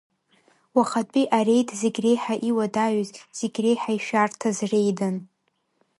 [0.75, 5.15] Уахатәи ареид зегь реиҳа иуадаҩыз, зегь реиҳа ишәарҭаз реидын.